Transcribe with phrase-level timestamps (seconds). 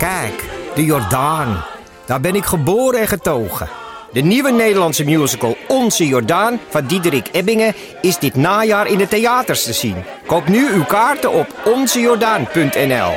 [0.00, 1.64] Kijk, de Jordaan.
[2.06, 3.68] Daar ben ik geboren en getogen.
[4.12, 9.64] De nieuwe Nederlandse musical Onze Jordaan van Diederik Ebbingen is dit najaar in de theaters
[9.64, 9.96] te zien.
[10.26, 13.12] Koop nu uw kaarten op onzejordaan.nl.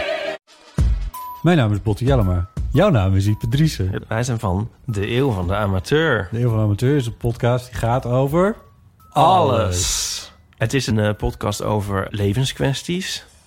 [1.41, 2.49] Mijn naam is Botte Jellema.
[2.71, 4.03] Jouw naam is Ipe Driessen.
[4.07, 6.27] Wij zijn van De Eeuw van de Amateur.
[6.31, 8.55] De Eeuw van de Amateur is een podcast die gaat over...
[9.09, 10.31] Alles.
[10.57, 13.25] Het is een eh, podcast over levenskwesties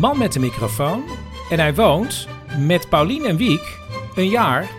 [0.00, 1.04] Man met de microfoon
[1.50, 3.78] en hij woont met Paulien en Wiek
[4.14, 4.70] een jaar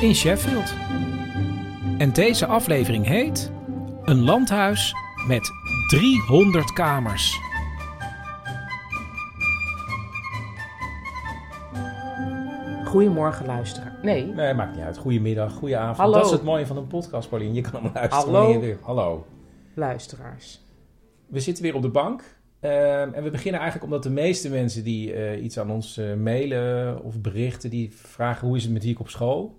[0.00, 0.74] in Sheffield.
[1.98, 3.52] En deze aflevering heet
[4.04, 4.94] Een landhuis
[5.26, 5.50] met
[5.88, 7.38] 300 kamers.
[12.84, 13.98] Goedemorgen luisteraar.
[14.02, 14.98] Nee, Nee, maakt niet uit.
[14.98, 15.96] Goedemiddag, goedenavond.
[15.96, 16.12] Hallo.
[16.12, 17.54] Dat is het mooie van een podcast, Paulien.
[17.54, 18.32] Je kan hem luisteren Hallo.
[18.40, 18.76] wanneer je wil.
[18.82, 19.26] Hallo.
[19.74, 20.60] luisteraars.
[21.26, 22.22] We zitten weer op de bank.
[22.60, 26.14] Ehm, en we beginnen eigenlijk omdat de meeste mensen die eh, iets aan ons eh,
[26.14, 27.70] mailen of berichten...
[27.70, 29.58] die vragen hoe is het met Wiek op school?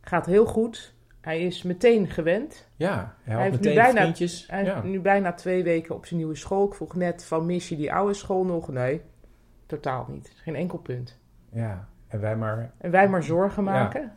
[0.00, 0.94] Gaat heel goed.
[1.20, 2.68] Hij is meteen gewend.
[2.76, 4.46] Ja, hij had heeft nu meteen bijna- vriendjes.
[4.50, 4.82] Hij is ja.
[4.82, 6.66] nu bijna twee weken op zijn nieuwe school.
[6.66, 8.68] Ik vroeg net van mis je die oude school nog?
[8.68, 9.00] Nee,
[9.66, 10.32] totaal niet.
[10.36, 11.18] Geen enkel punt.
[11.52, 14.12] ja, en wij maar En wij maar zorgen maken.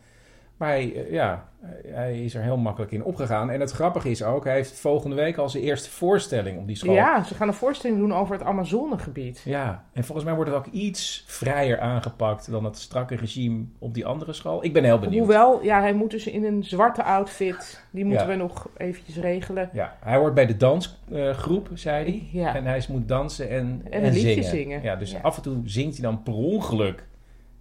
[0.59, 1.47] Maar hij, eh, ja,
[1.87, 3.49] hij is er heel makkelijk in opgegaan.
[3.49, 6.75] En het grappige is ook, hij heeft volgende week al zijn eerste voorstelling op die
[6.75, 6.93] school.
[6.93, 9.41] Ja, ze gaan een voorstelling doen over het Amazonegebied.
[9.45, 13.93] Ja, en volgens mij wordt het ook iets vrijer aangepakt dan het strakke regime op
[13.93, 14.63] die andere school.
[14.63, 15.19] Ik ben heel benieuwd.
[15.19, 17.83] Hoewel, ja, hij moet dus in een zwarte outfit.
[17.91, 18.31] Die moeten Ja.
[18.31, 19.69] we nog eventjes regelen.
[19.73, 22.41] Ja, hij hoort bij de dansgroep, zei hij.
[22.41, 22.55] Ja.
[22.55, 24.81] En hij moet dansen en, En een liedje zingen.
[24.81, 25.19] Ja, dus Ja.
[25.21, 27.07] af en toe zingt hij dan per ongeluk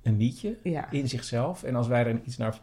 [0.02, 0.56] een liedje
[0.90, 1.62] in zichzelf.
[1.62, 2.58] En als wij er iets naar,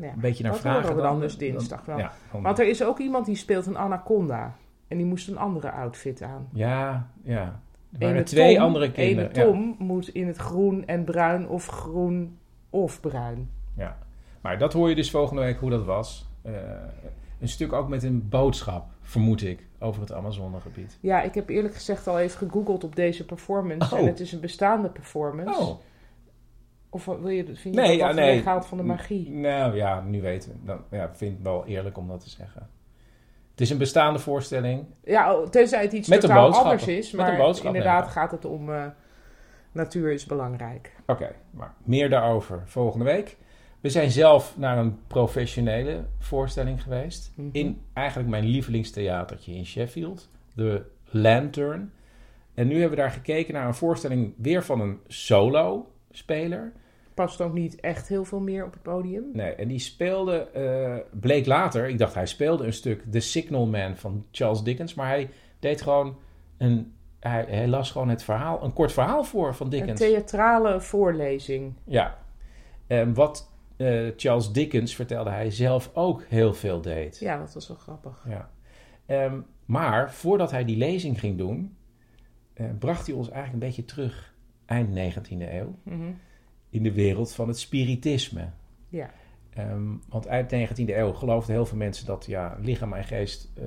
[0.00, 0.12] ja.
[0.12, 0.96] een beetje naar Dat vragen...
[0.96, 1.98] we dan, dus dinsdag wel.
[1.98, 4.56] Ja, Want er is ook iemand die speelt een anaconda.
[4.88, 6.48] En die moest een andere outfit aan.
[6.52, 7.60] ja, ja.
[7.92, 9.30] Er waren twee Tom- andere kinderen.
[9.30, 12.38] Ene Tom moet in het groen en bruin of groen
[12.70, 13.50] of bruin.
[13.76, 13.98] Ja,
[14.40, 16.28] maar dat hoor je dus volgende week hoe dat was.
[16.42, 16.52] Eh,
[17.40, 20.98] een stuk ook met een boodschap, vermoed ik, over het Amazonegebied.
[21.00, 23.94] Ja, ik heb eerlijk gezegd al even gegoogeld op deze performance.
[23.94, 24.00] Oh.
[24.00, 25.60] En het is een bestaande performance.
[25.60, 25.78] Oh,
[26.90, 28.36] Of wil je, vind je nee, dat ja, nee.
[28.36, 29.30] weghaalt van de magie?
[29.30, 30.56] Nou ja, nu weten we.
[30.64, 32.68] Dan, ja, ik vind het wel eerlijk om dat te zeggen.
[33.50, 34.84] Het is een bestaande voorstelling.
[35.04, 37.10] Ja, oh, tenzij het iets Met totaal anders is.
[37.10, 38.84] Met een Maar boodschap, inderdaad ik gaat het om eh,
[39.72, 40.92] natuur is belangrijk.
[41.06, 43.36] Oké, maar meer daarover volgende week.
[43.80, 47.32] We zijn zelf naar een professionele voorstelling geweest.
[47.34, 47.48] Mhm.
[47.52, 50.28] In eigenlijk mijn lievelingstheatertje in Sheffield.
[50.54, 51.92] De Lantern.
[52.54, 55.00] En nu hebben we daar gekeken naar een voorstelling weer van een
[56.10, 56.72] solo-speler.
[57.14, 59.24] Past ook niet echt heel veel meer op het podium.
[59.32, 63.66] Nee, en die speelde, eh, bleek later, ik dacht hij speelde een stuk The Signal
[63.66, 64.94] Man van Charles Dickens.
[64.94, 66.16] Maar hij deed gewoon
[66.58, 70.00] een, hij, hij las gewoon het verhaal, een kort verhaal voor van Een Dickens.
[70.00, 71.74] theatrale voorlezing.
[71.84, 72.18] Ja,
[72.86, 77.18] en wat eh, Charles Dickens vertelde hij zelf ook heel veel deed.
[77.18, 78.24] Ja, dat was wel grappig.
[78.28, 78.50] Ja.
[79.06, 81.76] Ehm, maar voordat hij die lezing ging doen,
[82.54, 84.29] eh, bracht hij ons eigenlijk een beetje terug,
[84.70, 86.10] eind 19e eeuw, Mhm.
[86.70, 88.48] in de wereld van het spiritisme.
[88.88, 89.10] Ja.
[89.54, 93.64] Ehm, want eind 19e eeuw geloofden heel veel mensen dat ja, lichaam en geest eh,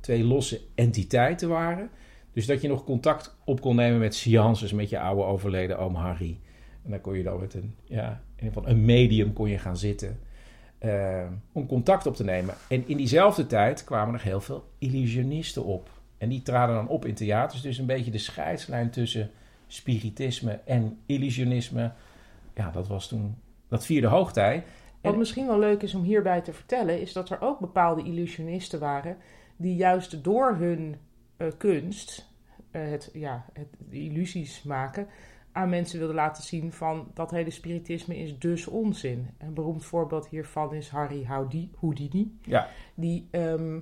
[0.00, 1.90] twee losse entiteiten waren.
[2.32, 5.94] Dus dat je nog contact op kon nemen met seances met je oude overleden oom
[5.94, 6.38] Harry.
[6.84, 9.58] En dan kon je dan met een, ja, in ieder geval een medium kon je
[9.58, 10.18] gaan zitten
[10.78, 12.54] eh, om contact op te nemen.
[12.68, 15.90] En in diezelfde tijd kwamen er heel veel illusionisten op.
[16.18, 17.62] En die traden dan op in theaters.
[17.62, 19.30] Dus een beetje de scheidslijn tussen
[19.66, 21.92] spiritisme en illusionisme.
[22.54, 23.36] Ja, dat was toen,
[23.68, 24.64] dat vierde hoogtij.
[25.00, 28.02] Wat En- misschien wel leuk is om hierbij te vertellen, is dat er ook bepaalde
[28.02, 29.16] illusionisten waren
[29.56, 30.96] die juist door hun
[31.36, 32.28] eh, kunst,
[32.70, 35.06] eh, het, ja, het, illusies maken,
[35.52, 39.30] aan mensen wilden laten zien van dat hele spiritisme is dus onzin.
[39.38, 43.78] Een beroemd voorbeeld hiervan is Harry Houdi- Houdini, Ja, die ehm,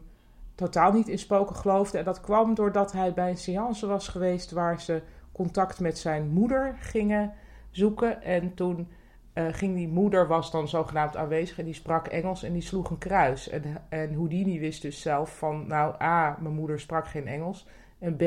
[0.55, 1.99] totaal niet in spoken geloofde.
[1.99, 5.03] En dat kwam doordat hij bij een seance was geweest waar ze
[5.35, 7.33] contact met zijn moeder gingen
[7.71, 8.23] zoeken.
[8.23, 8.89] En toen
[9.33, 12.91] eh, ging die moeder, was dan zogenaamd aanwezig en die sprak Engels en die sloeg
[12.91, 13.49] een kruis.
[13.49, 17.67] En, en Houdini wist dus zelf van, nou A, mijn moeder sprak geen Engels.
[17.99, 18.23] En B,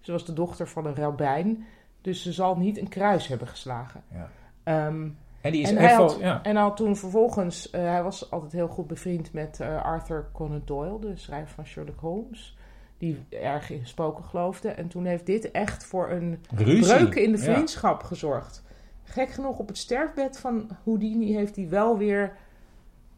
[0.00, 1.66] ze was de dochter van een rabbijn,
[2.00, 4.02] dus ze zal niet een kruis hebben geslagen.
[4.12, 4.28] ja.
[4.62, 5.08] Ehm,
[5.40, 6.42] En die is En hij, had, ja.
[6.42, 10.62] en had toen vervolgens, eh, hij was altijd heel goed bevriend met eh, Arthur Conan
[10.64, 12.56] Doyle, de schrijver van Sherlock Holmes,
[12.98, 14.68] die erg in spoken geloofde.
[14.68, 16.96] En toen heeft dit echt voor een Ruzie.
[16.96, 17.52] breuk in de Ja.
[17.52, 18.64] vriendschap gezorgd.
[19.02, 22.32] Gek genoeg op het sterfbed van Houdini heeft hij wel weer,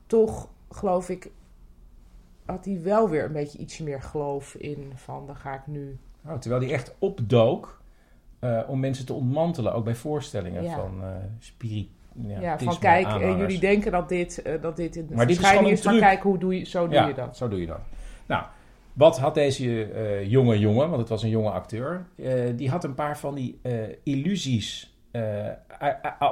[0.07, 1.31] toch geloof ik,
[2.47, 5.99] had hij wel weer een beetje ietsje meer geloof in van, dan ga ik nu.
[6.27, 7.81] Oh, terwijl die echt opdook
[8.39, 10.75] eh, om mensen te ontmantelen, ook bij voorstellingen Ja.
[10.75, 11.09] van eh
[11.39, 11.89] spirit.
[12.27, 13.41] Ja, Ja, van tisme kijk, eh, aanhangers.
[13.41, 16.01] jullie denken dat dit, eh, dat dit een Maar dit is is, maar truc.
[16.01, 17.37] kijk, hoe doe je, zo doe ja, je dat.
[17.37, 17.81] zo doe je dat.
[18.27, 18.45] Nou,
[18.99, 22.85] wat had deze eh, jonge jongen, want het was een jonge acteur, eh, die had
[22.85, 23.73] een paar van die eh,
[24.03, 24.97] illusies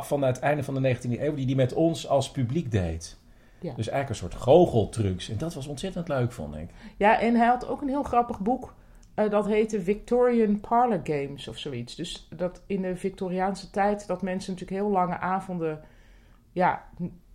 [0.01, 3.19] van het einde van de 19e eeuw, die die met ons als publiek deed.
[3.61, 3.75] Ja.
[3.75, 5.29] Dus eigenlijk een soort goocheltrucs.
[5.29, 6.71] En dat was ontzettend leuk, vond ik.
[6.97, 8.75] Ja, en hij had ook een heel grappig boek.
[9.15, 11.95] dat heette Victorian Parlor Games of zoiets.
[11.95, 15.81] Dus dat in de Victoriaanse tijd dat mensen natuurlijk heel lange avonden
[16.53, 16.85] ja,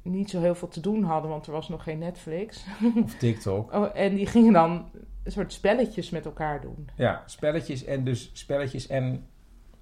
[0.01, 2.65] niet zo heel veel te doen hadden, want er was nog geen Netflix.
[3.03, 3.73] Of TikTok.
[3.73, 4.85] Oh, en die gingen dan
[5.23, 6.89] een soort spelletjes met elkaar doen.
[6.95, 9.25] Ja, spelletjes en dus spelletjes en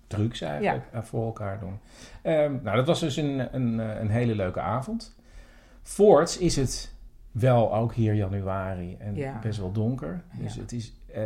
[0.08, 1.80] trucs eigenlijk eh, voor elkaar doen.
[2.22, 5.16] Ehm, nou, dat was dus een, een, eh, een hele leuke avond.
[5.82, 6.96] Voorts is het
[7.32, 9.40] wel ook hier januari en Ja.
[9.42, 10.24] best wel donker.
[10.40, 10.62] Dus Ja.
[10.62, 11.24] het is, eh,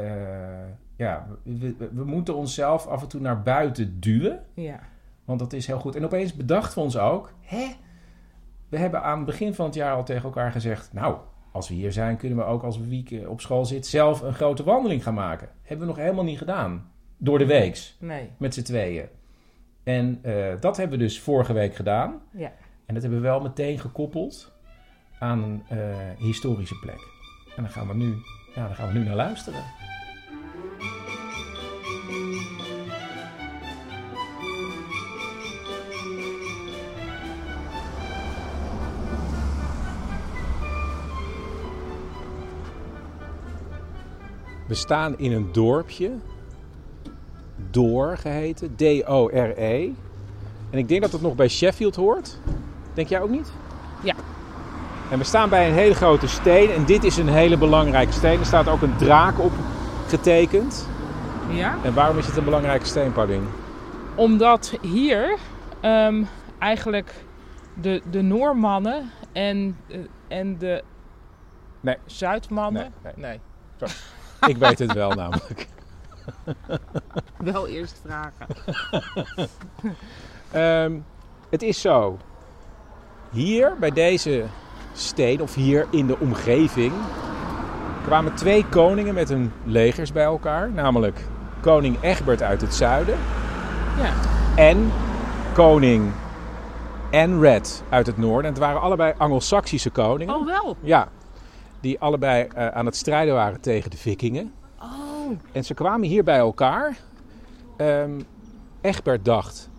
[0.96, 4.44] ja, we, we, we moeten onszelf af en toe naar buiten duwen.
[4.54, 4.80] Ja,
[5.26, 5.96] Want dat is heel goed.
[5.96, 7.66] En opeens bedachten we ons ook, hè?
[8.74, 11.18] We hebben aan het begin van het jaar al tegen elkaar gezegd, nou,
[11.52, 14.22] als we hier zijn, kunnen we ook als we week eh, op school zitten zelf
[14.22, 15.50] een grote wandeling gaan maken.
[15.62, 16.92] Hebben we nog helemaal niet gedaan.
[17.18, 18.30] Door de weeks, nee.
[18.38, 19.06] met z'n tweeën.
[19.84, 22.22] En eh, dat hebben we dus vorige week gedaan.
[22.32, 22.52] Ja.
[22.86, 24.52] En dat hebben we wel meteen gekoppeld
[25.20, 27.08] aan een eh, historische plek.
[27.56, 28.16] En dan gaan we nu,
[28.56, 29.64] ja, daar gaan we nu naar luisteren.
[44.74, 46.12] We staan in een dorpje,
[47.72, 49.90] Door geheten, D-O-R-E.
[50.70, 52.38] En ik denk dat het nog bij Sheffield hoort.
[52.94, 53.52] Denk jij ook niet?
[54.04, 54.14] Ja.
[55.12, 58.40] En we staan bij een hele grote steen en dit is een hele belangrijke steen.
[58.40, 59.52] Er staat ook een draak op
[60.08, 60.88] getekend.
[61.50, 61.78] Ja?
[61.84, 63.48] En waarom is het een belangrijke steen, Paulien?
[64.16, 65.38] Omdat hier
[65.82, 66.24] ehm,
[66.60, 67.14] eigenlijk
[67.82, 69.98] de, de Noormannen en, eh,
[70.28, 70.84] en de
[71.80, 71.98] Nee.
[72.06, 72.94] Zuidmannen...
[73.04, 73.40] Nee, nee.
[74.48, 75.68] Ik weet het wel namelijk.
[77.38, 78.48] Wel eerst vragen.
[80.52, 80.94] Ehm,
[81.50, 82.18] het is zo.
[83.32, 84.44] Hier bij deze
[84.94, 86.94] steen, of hier in de omgeving,
[88.06, 90.72] kwamen twee koningen met hun legers bij elkaar.
[90.72, 91.26] Namelijk
[91.62, 93.18] koning Egbert uit het zuiden
[93.98, 94.14] Ja.
[94.56, 94.92] en
[95.54, 96.12] koning
[97.10, 98.44] Enred uit het noorden.
[98.46, 100.36] En het waren allebei Anglo-Saxische koningen.
[100.36, 100.78] Oh, wel.
[100.80, 101.08] Ja,
[101.84, 104.52] die allebei eh, aan het strijden waren tegen de vikingen.
[104.80, 105.32] Oh.
[105.52, 106.98] En ze kwamen hier bij elkaar.
[107.78, 108.20] Ehm,
[108.82, 109.70] Egbert dacht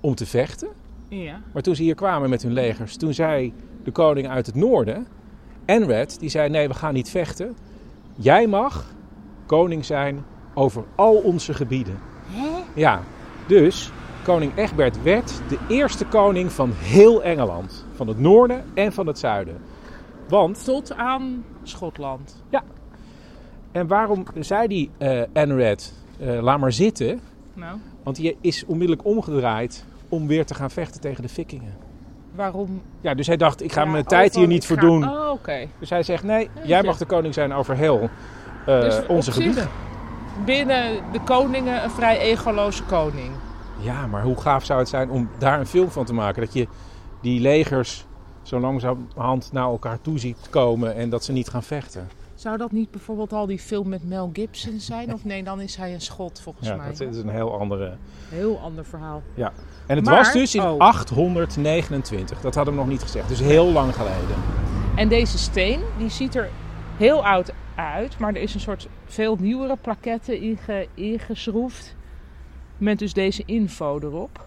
[0.00, 0.68] om te vechten.
[1.08, 1.40] Ja.
[1.52, 3.52] Maar toen ze hier kwamen met hun legers, toen zei
[3.84, 5.06] de koning uit het noorden,
[5.64, 7.56] Enred, die zei: Nee, we gaan niet vechten.
[8.14, 8.94] Jij mag
[9.46, 10.24] koning zijn
[10.54, 11.98] over al onze gebieden.
[12.74, 13.02] Ja,
[13.46, 13.92] dus
[14.24, 17.84] koning Egbert werd de eerste koning van heel Engeland.
[17.94, 19.56] Van het noorden en van het zuiden.
[20.28, 22.42] Want Tot aan Schotland.
[23.72, 27.20] En waarom zei die eh Enred, eh, laat maar zitten?
[27.54, 31.74] Nou, Want die is onmiddellijk omgedraaid om weer te gaan vechten tegen de vikingen.
[32.34, 32.82] waarom?
[33.00, 35.08] Ja, dus hij dacht, ik ga Ja, mijn tijd hier niet voor doen.
[35.10, 35.66] Oh, oké.
[35.78, 36.86] Dus hij zegt, nee, jij Jeetje.
[36.86, 38.08] mag de koning zijn over heel
[38.66, 39.68] eh, Dus onze gebieden.
[40.44, 43.30] Binnen de koningen een vrij egoloze koning.
[43.78, 46.42] Ja, maar hoe gaaf zou het zijn om daar een film van te maken?
[46.42, 46.68] Dat je
[47.20, 48.06] die legers
[48.46, 52.08] zo langzamerhand naar elkaar toe ziet komen en dat ze niet gaan vechten.
[52.34, 55.12] Zou dat niet bijvoorbeeld al die film met Mel Gibson zijn?
[55.12, 56.86] Of nee, dan is hij een schot volgens Ja, mij.
[56.86, 57.96] dat is een heel andere...
[58.28, 59.22] Heel ander verhaal.
[59.86, 60.78] En het Maar- was dus in oh.
[60.78, 62.40] 829.
[62.40, 63.28] Dat hadden we nog niet gezegd.
[63.28, 64.36] Dus heel lang geleden.
[64.96, 66.48] En deze steen, die ziet er
[66.96, 68.18] heel oud uit.
[68.18, 71.94] Maar er is een soort veel nieuwere plaquette inge, ingeschroefd.
[72.78, 74.46] Met dus deze info erop.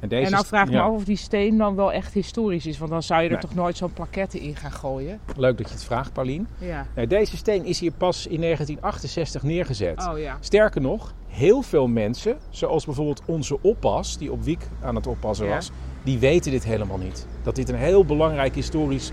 [0.00, 0.82] En, deze en nou vraag ik ja.
[0.82, 2.78] me af of die steen dan wel echt historisch is.
[2.78, 3.40] Want dan zou je er Nee.
[3.40, 5.20] toch nooit zo'n plaquette in gaan gooien.
[5.36, 6.46] Leuk dat je het vraagt, Paulien.
[6.58, 6.86] Ja.
[7.06, 10.08] Deze steen is hier pas in 1968 neergezet.
[10.12, 10.36] Oh ja.
[10.40, 15.48] Sterker nog, heel veel mensen, zoals bijvoorbeeld onze oppas, die op Wiek aan het oppassen
[15.48, 15.70] was,
[16.02, 17.26] die weten dit helemaal niet.
[17.42, 19.12] Dat dit een heel belangrijk historisch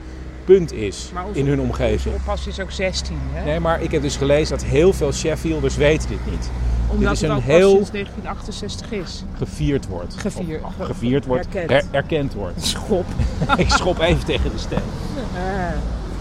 [0.55, 2.15] punt is onze- in hun omgeving.
[2.15, 3.43] oppas is ook 16, hè?
[3.45, 6.49] Nee, maar ik heb dus gelezen dat heel veel Sheffielders weten dit niet.
[6.87, 9.23] Omdat is het een heel- pas sinds 1968 is.
[9.37, 10.15] Gevierd wordt.
[10.17, 10.63] Gevierd.
[10.63, 11.45] Of, gevierd wordt.
[11.45, 11.69] Erkend.
[11.69, 12.65] her- erkend wordt.
[12.73, 13.05] Schop.
[13.57, 14.79] ik schop even tegen de steen.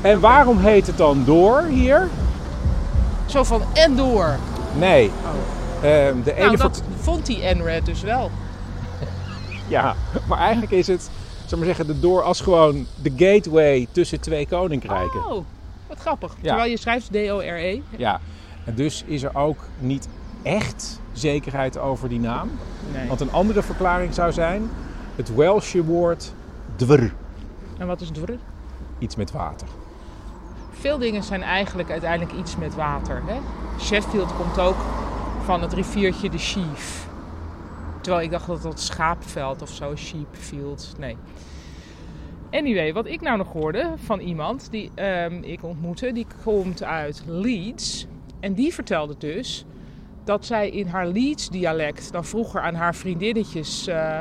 [0.02, 2.09] Eh, En waarom heet het dan door hier?
[3.26, 4.37] zo van en door.
[4.78, 5.11] Nee.
[5.83, 8.30] Ehm, de ene Nou, ver- dat vond die NRED dus wel.
[9.68, 9.95] Ja,
[10.26, 11.11] maar eigenlijk is het,
[11.48, 15.26] zal maar zeggen, de door als gewoon de gateway tussen twee koninkrijken.
[15.30, 15.44] Oh,
[15.86, 16.34] wat grappig.
[16.40, 16.48] Ja.
[16.48, 17.80] Terwijl je schrijft D-O-R-E.
[17.96, 18.20] Ja,
[18.64, 20.08] en dus is er ook niet
[20.42, 22.50] echt zekerheid over die naam.
[22.92, 23.08] Nee.
[23.08, 24.70] Want een andere verklaring zou zijn
[25.16, 26.32] het Welsche woord
[26.76, 27.12] dwr,
[27.78, 28.32] En wat is dwr?
[28.98, 29.68] iets met water.
[30.80, 33.22] Veel dingen zijn eigenlijk uiteindelijk iets met water.
[33.26, 33.36] Hè?
[33.80, 34.76] Sheffield komt ook
[35.44, 37.05] van het riviertje de Sheaf.
[38.06, 40.94] Terwijl ik dacht dat dat schaapveld of zo, sheepfield.
[40.98, 41.16] Nee.
[42.50, 47.22] Anyway, wat ik nou nog hoorde van iemand die ehm, ik ontmoette, die komt uit
[47.26, 48.06] Leeds.
[48.40, 49.64] En die vertelde dus
[50.25, 53.86] dat zij in haar Leeds-dialect dan vroeger aan haar vriendinnetjes.
[53.86, 54.20] eh,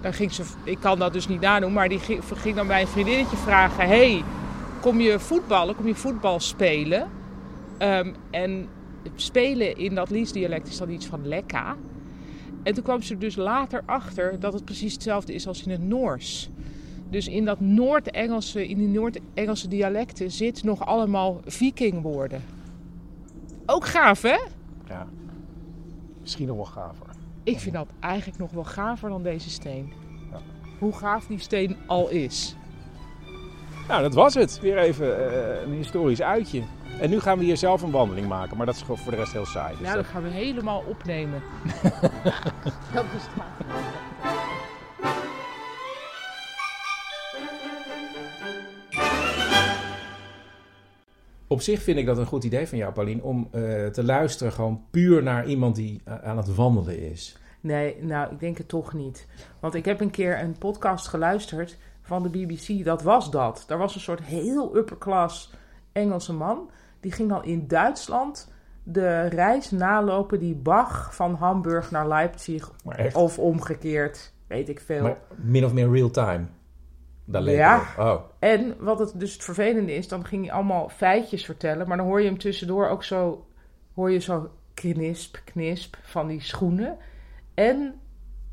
[0.00, 2.86] dan ging ze, ik kan dat dus niet nadoen, maar die ging, dan bij een
[2.86, 4.24] vriendinnetje vragen: Hey,
[4.80, 5.76] kom je voetballen?
[5.76, 7.10] Kom je voetbal spelen?
[7.78, 8.68] Ehm, en
[9.14, 11.76] spelen in dat Leeds-dialect is dan iets van lekka.
[12.62, 15.70] En toen kwam ze er dus later achter dat het precies hetzelfde is als in
[15.70, 16.50] het Noors.
[17.10, 22.42] Dus in dat Noord-Engelse, in die Noord-Engelse dialecten zit nog allemaal vikingwoorden.
[23.66, 24.38] Ook gaaf, hè?
[24.88, 25.06] Ja,
[26.20, 27.06] misschien nog wel gaver.
[27.42, 29.92] Ik vind dat eigenlijk nog wel gaver dan deze steen.
[30.30, 30.40] Ja.
[30.78, 32.56] Hoe gaaf die steen al is.
[33.88, 34.60] Nou, dat was het.
[34.60, 36.62] Weer even eh, een historisch uitje.
[37.00, 39.32] En nu gaan we hier zelf een wandeling maken, maar dat is voor de rest
[39.32, 39.76] heel saai.
[39.78, 41.42] Dus Ja, dat- dat gaan we helemaal opnemen.
[42.94, 43.42] dat is het.
[51.48, 54.52] Op zich vind ik dat een goed idee van jou, Paulien, om eh, te luisteren
[54.52, 57.36] gewoon puur naar iemand die eh, aan het wandelen is.
[57.60, 59.26] Nee, nou, ik denk het toch niet.
[59.60, 62.84] Want ik heb een keer een podcast geluisterd van de BBC.
[62.84, 63.64] Dat was dat.
[63.66, 65.52] Daar was een soort heel upperclass
[65.92, 66.70] Engelse man.
[67.00, 72.72] Die ging dan in Duitsland de reis nalopen die Bach van Hamburg naar Leipzig
[73.12, 75.02] of omgekeerd, weet ik veel.
[75.02, 76.46] maar min of meer real time.
[77.24, 77.82] Daar Ja.
[77.98, 81.96] Oh, En wat het dus het vervelende is, dan ging hij allemaal feitjes vertellen, maar
[81.96, 83.46] dan hoor je hem tussendoor ook zo,
[83.94, 86.96] hoor je zo knisp, knisp van die schoenen.
[87.54, 88.00] En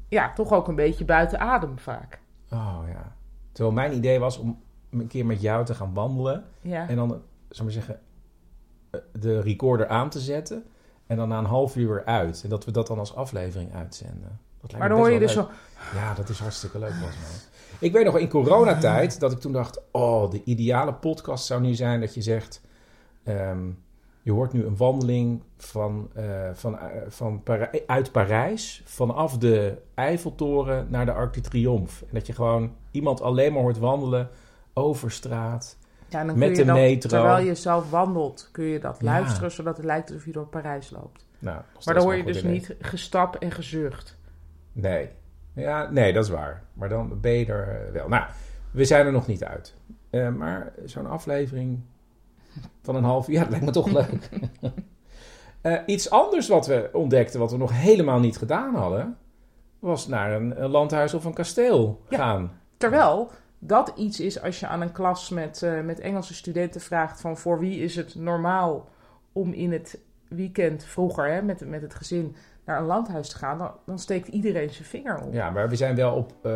[0.10, 2.20] ja, toch ook een beetje buiten adem vaak.
[2.52, 3.16] oh ja.
[3.54, 6.44] Terwijl mijn idee was om een keer met jou te gaan wandelen.
[6.62, 6.90] Ja.
[6.90, 8.00] En dan, zal maar zeggen,
[8.90, 10.64] eh, de recorder aan te zetten.
[11.08, 12.42] En dan na een half uur weer uit.
[12.44, 14.40] En dat we dat dan als aflevering uitzenden.
[14.62, 15.50] Dat lijkt Maar dan hoor je dus zo.
[15.94, 17.62] Ja, dat is hartstikke leuk volgens mij.
[17.80, 19.82] Ik weet nog in coronatijd dat ik toen dacht...
[19.92, 22.62] Oh, de ideale podcast zou nu zijn dat je zegt...
[23.24, 23.70] ehm,
[24.24, 28.82] je hoort nu een wandeling van, eh, van, eh, van Para- uit Parijs...
[28.86, 32.06] vanaf de Eiffeltoren naar de Arc de Triomphe.
[32.06, 34.30] En dat je gewoon iemand alleen maar hoort wandelen
[34.74, 35.78] over straat...
[36.08, 37.10] ja, dan Met kun je de dat, metro.
[37.10, 39.06] terwijl je zelf wandelt, kun je dat Ja.
[39.06, 41.26] luisteren, zodat het lijkt alsof je door Parijs loopt.
[41.40, 42.52] Nou, Maar dan hoor je dus idee.
[42.52, 44.18] niet gestap en gezucht.
[44.72, 45.10] Nee.
[45.54, 46.64] Ja, nee, dat is waar.
[46.74, 48.08] Maar dan ben je er eh, wel.
[48.08, 48.26] Nou,
[48.72, 49.76] we zijn er nog niet uit.
[50.38, 51.80] Maar zo'n aflevering
[52.82, 54.30] van een half uur, ja, dat lijkt me toch leuk.
[55.62, 59.18] Eh, iets anders wat we ontdekten, wat we nog helemaal niet gedaan hadden,
[59.80, 62.18] was naar een, een landhuis of een kasteel Ja.
[62.18, 62.52] gaan.
[62.78, 63.30] Terwijl
[63.60, 67.38] dat iets is als je aan een klas met, eh, met Engelse studenten vraagt van
[67.38, 68.88] voor wie is het normaal
[69.32, 73.58] om in het weekend vroeger hè, met, met het gezin naar een landhuis te gaan,
[73.58, 75.34] dan, dan steekt iedereen zijn vinger op.
[75.34, 76.52] Ja, maar we zijn wel op eh,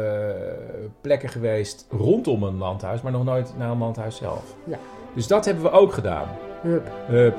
[1.02, 4.56] plekken geweest rondom een landhuis, maar nog nooit naar een landhuis zelf.
[4.64, 4.78] Ja.
[5.18, 6.28] Dus dat hebben we ook gedaan.
[6.62, 6.92] Hup.
[7.08, 7.38] Hup.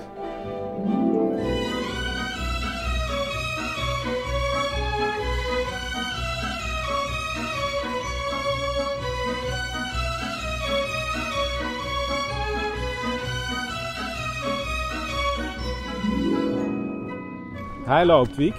[17.85, 18.54] Hij loopt, Wiek.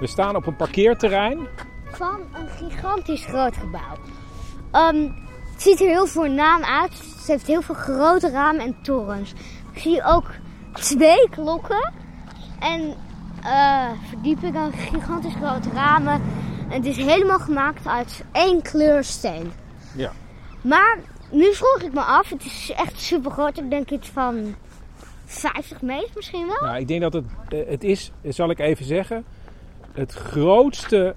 [0.00, 1.46] We staan op een parkeerterrein.
[1.84, 3.96] Van een gigantisch groot gebouw.
[4.70, 5.25] Ehm,
[5.56, 6.92] het ziet er heel voornaam uit.
[7.16, 9.32] Het heeft heel veel grote ramen en torens.
[9.72, 10.30] Ik zie ook
[10.72, 11.92] twee klokken.
[12.60, 12.94] En
[13.42, 16.22] eh verdiepingen, gigantisch grote ramen.
[16.68, 19.52] En het is helemaal gemaakt uit één kleur steen.
[19.94, 20.12] Ja.
[20.62, 20.98] Maar
[21.30, 23.58] nu vroeg ik me af, het is echt super groot.
[23.58, 24.54] Ik denk iets van
[25.24, 26.68] 50 meter misschien wel.
[26.68, 29.24] Nou, ik denk dat het, eh, het is, zal ik even zeggen,
[29.92, 31.14] het grootste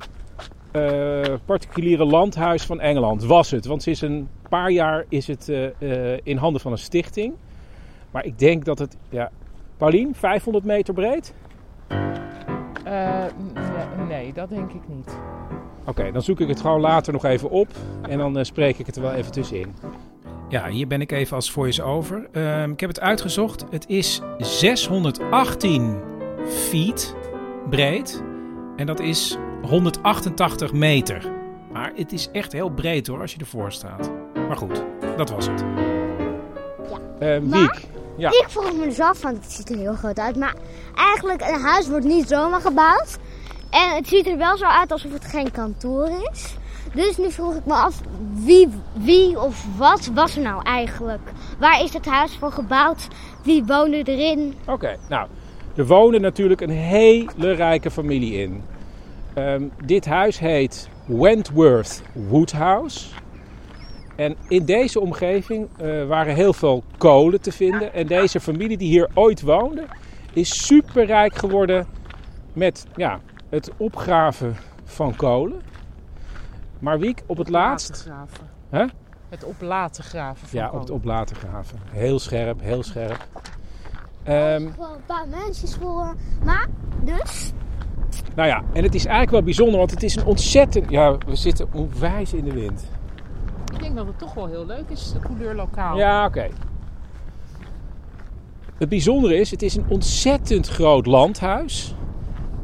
[0.72, 3.24] eh, particuliere landhuis van Engeland.
[3.24, 3.66] Was het.
[3.66, 5.66] Want sinds een paar jaar is het eh,
[6.14, 7.34] eh, in handen van een stichting.
[8.12, 8.98] Maar ik denk dat het...
[9.10, 9.32] Ja,
[9.78, 11.34] Paulien, 500 meter breed?
[12.84, 13.24] Eh,
[13.54, 15.18] nee, nee, dat denk ik niet.
[15.86, 17.68] Oké, dan zoek ik het gewoon later nog even op.
[18.10, 19.76] En dan spreek ik het er wel even tussenin.
[20.50, 22.28] Ja, hier ben ik even als voice-over.
[22.32, 23.66] Ehm, ik heb het uitgezocht.
[23.70, 25.98] Het is 618
[26.46, 27.16] feet
[27.70, 28.24] breed.
[28.76, 31.32] En dat is 188 meter.
[31.72, 34.10] Maar het is echt heel breed hoor, als je ervoor staat.
[34.48, 34.84] Maar goed,
[35.18, 35.64] dat was het.
[37.20, 37.82] Eh, Maar- Wiek,
[38.18, 38.30] ja.
[38.30, 40.36] Ik vroeg me dus af, want het ziet er heel groot uit.
[40.36, 40.56] Maar
[40.96, 43.18] eigenlijk, een huis wordt niet zomaar gebouwd.
[43.70, 46.56] En het ziet er wel zo uit alsof het geen kantoor is.
[46.94, 48.02] Dus nu vroeg ik me af,
[48.34, 51.22] wie, wie of wat was er nou eigenlijk?
[51.60, 53.08] Waar is het huis voor gebouwd?
[53.44, 54.56] Wie woonde erin?
[54.68, 55.28] Oké, nou,
[55.76, 58.64] er woonde natuurlijk een hele rijke familie in.
[59.34, 63.08] Ehm, dit huis heet Wentworth Woodhouse.
[64.16, 67.94] En in deze omgeving eh, waren heel veel kolen te vinden.
[67.94, 69.86] En deze familie die hier ooit woonde,
[70.34, 71.88] is superrijk geworden
[72.54, 73.20] met ja,
[73.50, 75.62] het opgraven van kolen.
[76.80, 78.08] Maar Wiek, op het laatst...
[78.70, 78.86] Hè?
[79.30, 80.48] Het op laten graven.
[80.48, 80.96] Van Ja, op het kolen.
[80.96, 81.80] op laten graven.
[81.90, 83.28] Heel scherp, heel scherp.
[84.24, 86.16] Ehm, Gewoon een paar mensen voor.
[86.44, 86.68] Maar,
[87.04, 87.52] dus,
[88.36, 90.90] Nou ja, en het is eigenlijk wel bijzonder, want het is een ontzettend...
[90.90, 92.90] Ja, we zitten onwijs in de wind.
[93.74, 95.98] Ik denk dat het toch wel heel leuk is, de couleur lokaal.
[95.98, 96.48] Ja, oké.
[98.78, 101.96] Het bijzondere is, het is een ontzettend groot landhuis.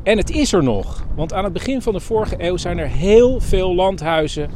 [0.04, 1.06] En het is er nog.
[1.16, 4.50] Want aan het begin van de vorige eeuw zijn er heel veel landhuizen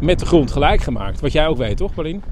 [0.00, 1.20] met de grond gelijk gemaakt.
[1.20, 2.22] Wat jij ook weet, toch, Paulien?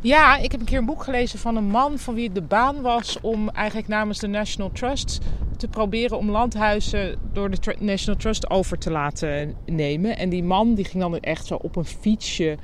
[0.00, 2.42] Ja, ik heb een keer een boek gelezen van een man van wie het de
[2.42, 5.18] baan was om eigenlijk namens de National Trust
[5.56, 10.18] te proberen om landhuizen door de National Trust over te laten nemen.
[10.18, 12.56] En die man die ging dan echt zo op een fietsje,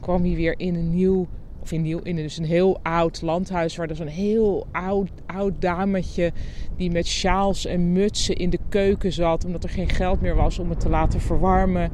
[0.00, 1.26] kwam hij weer in een nieuw,
[1.62, 5.52] of in, nieuw, in dus een heel oud landhuis waar er zo'n heel oud, oud
[5.58, 6.32] dametje
[6.76, 10.58] die met sjaals en mutsen in de keuken zat, omdat er geen geld meer was
[10.58, 11.90] om het te laten verwarmen.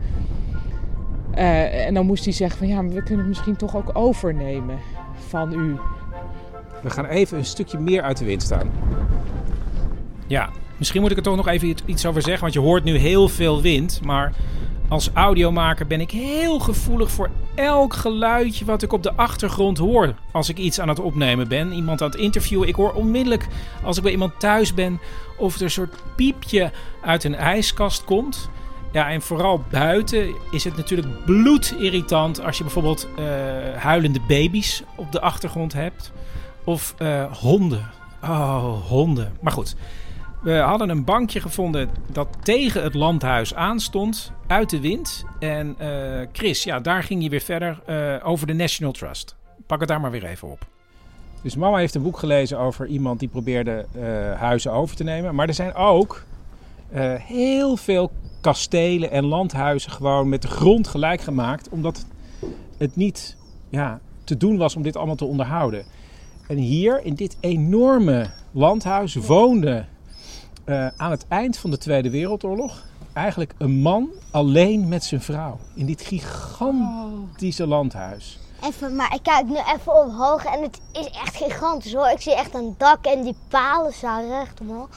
[1.36, 3.90] Eh, en dan moest hij zeggen van ja, maar we kunnen het misschien toch ook
[3.92, 4.78] overnemen
[5.28, 5.76] van u.
[6.82, 8.70] We gaan even een stukje meer uit de wind staan.
[10.26, 12.84] Ja, misschien moet ik er toch nog even iets- iets over zeggen, want je hoort
[12.84, 14.00] nu heel veel wind.
[14.04, 14.32] Maar
[14.88, 20.14] als audiomaker ben ik heel gevoelig voor elk geluidje wat ik op de achtergrond hoor.
[20.32, 22.68] Als ik iets aan het opnemen ben, iemand aan het interviewen.
[22.68, 23.47] Ik hoor onmiddellijk
[23.82, 25.00] als ik bij iemand thuis ben
[25.38, 26.70] of er een soort piepje
[27.02, 28.50] uit een ijskast komt.
[28.95, 33.25] Ja, en vooral buiten is het natuurlijk bloedirritant als je bijvoorbeeld eh,
[33.76, 36.13] huilende baby's op de achtergrond hebt.
[36.65, 37.91] Of eh, honden.
[38.23, 39.37] Oh, honden.
[39.41, 39.76] Maar goed,
[40.43, 45.25] we hadden een bankje gevonden dat tegen het landhuis aanstond, uit de wind.
[45.39, 47.83] En eh, Chris, ja, daar ging je weer verder
[48.23, 49.37] over de National Trust.
[49.67, 50.67] Pak het daar maar weer even op.
[51.43, 53.87] Dus mama heeft een boek gelezen over iemand die probeerde
[54.39, 55.35] huizen over te nemen.
[55.35, 56.25] Maar er zijn ook
[57.19, 58.11] heel veel
[58.45, 61.69] kastelen en landhuizen gewoon met de grond gelijk gemaakt.
[61.69, 62.04] Omdat
[62.78, 63.37] het niet
[63.69, 65.85] ja, te doen was om dit allemaal te onderhouden.
[66.49, 69.85] En hier in dit enorme landhuis woonde
[70.65, 75.59] eh, aan het eind van de Tweede Wereldoorlog eigenlijk een man alleen met zijn vrouw.
[75.75, 78.39] In dit gigantische landhuis.
[78.65, 82.09] even, maar ik kijk nu even omhoog en het is echt gigantisch hoor.
[82.09, 84.89] Ik zie echt een dak en die palen staan recht omhoog.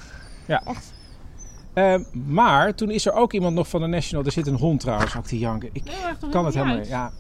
[1.78, 4.26] Eh, maar toen is er ook iemand nog van de National.
[4.26, 5.70] Er zit een hond trouwens ook te janken.
[5.74, 5.84] Ik
[6.32, 6.88] kan het helemaal niet.
[6.88, 7.12] Ja,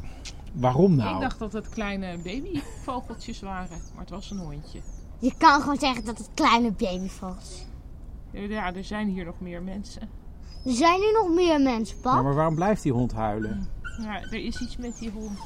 [0.53, 1.15] waarom nou?
[1.15, 4.79] Ik dacht dat het kleine babyvogeltjes waren, maar het was een hondje.
[5.19, 7.65] Je kan gewoon zeggen dat het kleine babyvogels
[8.31, 10.01] Ja, er zijn hier nog meer mensen.
[10.65, 12.23] Er zijn nu nog meer mensen, Ja, pap.
[12.23, 13.69] maar waarom blijft die hond huilen?
[14.01, 15.39] Ja, er is iets met die hond.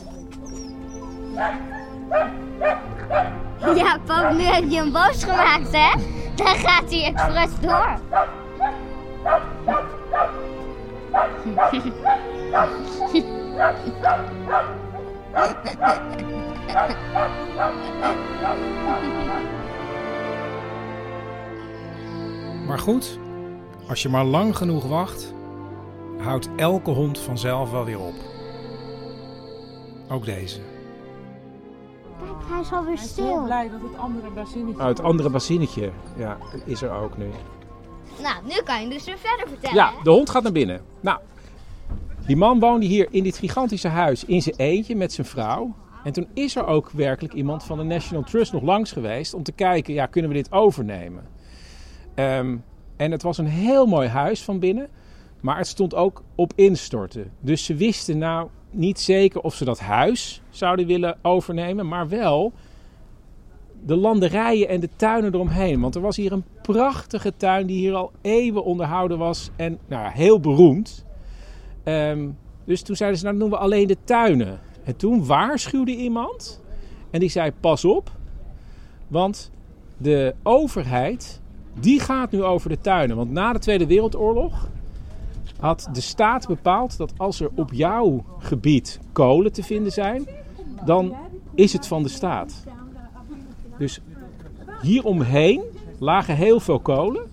[3.76, 6.02] Ja, pap, nu heb je hem boos gemaakt, hè?
[6.36, 8.00] Dan gaat hij expres door.
[22.68, 23.20] Maar goed,
[23.88, 25.34] als je maar lang genoeg wacht,
[26.18, 28.14] houdt elke hond vanzelf wel weer op.
[30.10, 30.60] Ook deze.
[32.20, 33.44] Kijk, hij is alweer Hij is heel stil.
[33.44, 34.82] blij dat het andere bazinnetje...
[34.82, 35.92] Oh, het andere bassinnetje.
[36.16, 37.30] Ja, is er ook nu.
[38.22, 39.76] Nou, nu kan je dus weer verder vertellen.
[39.76, 40.82] Ja, de hond gaat naar binnen.
[41.00, 41.20] Nou,
[42.26, 45.76] die man woonde hier in dit gigantische huis in zijn eentje met zijn vrouw.
[46.04, 49.44] En toen is er ook werkelijk iemand van de National Trust nog langs geweest om
[49.44, 51.24] te kijken, ja, kunnen we dit overnemen?
[52.16, 52.58] Ehm,
[52.98, 54.90] en het was een heel mooi huis van binnen.
[55.40, 57.32] Maar het stond ook op instorten.
[57.40, 62.54] Dus ze wisten nou niet zeker of ze dat huis zouden willen overnemen, maar wel
[63.86, 65.82] de landerijen en de tuinen eromheen.
[65.82, 70.12] Want er was hier een prachtige tuin die hier al eeuwen onderhouden was en nou,
[70.12, 71.06] heel beroemd.
[71.84, 72.30] Ehm,
[72.64, 74.60] dus toen zeiden ze, nou doen we alleen de tuinen.
[74.84, 76.62] En toen waarschuwde iemand
[77.10, 78.12] en die zei, pas op,
[79.08, 79.52] want
[79.98, 81.42] de overheid
[81.80, 83.16] die gaat nu over de tuinen.
[83.16, 84.70] Want na de Tweede Wereldoorlog
[85.60, 90.28] had de staat bepaald dat als er op jouw gebied kolen te vinden zijn,
[90.86, 91.16] dan
[91.56, 92.64] is het van de staat.
[93.78, 94.00] Dus
[94.82, 95.62] hieromheen
[96.00, 97.30] lagen heel veel kolen.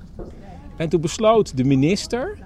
[0.77, 2.39] En toen besloot de minister,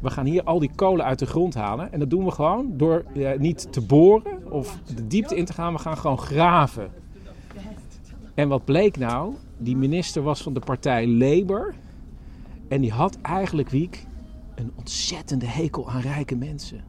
[0.00, 1.92] we gaan hier al die kolen uit de grond halen.
[1.92, 5.52] En dat doen we gewoon door eh, niet te boren of de diepte in te
[5.52, 6.90] gaan, we gaan gewoon graven.
[8.34, 9.34] En wat bleek nou?
[9.58, 11.74] Die minister was van de partij Labour.
[12.68, 14.06] En die had eigenlijk, Wiek,
[14.54, 16.84] een ontzettende hekel aan rijke mensen.